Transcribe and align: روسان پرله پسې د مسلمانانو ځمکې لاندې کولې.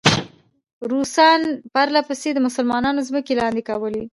روسان 0.91 1.41
پرله 1.73 2.01
پسې 2.07 2.29
د 2.33 2.37
مسلمانانو 2.47 3.05
ځمکې 3.07 3.33
لاندې 3.41 3.61
کولې. 3.69 4.03